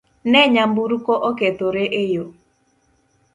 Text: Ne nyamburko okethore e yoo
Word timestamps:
Ne 0.31 0.41
nyamburko 0.53 1.13
okethore 1.29 1.83
e 2.01 2.03
yoo 2.13 2.31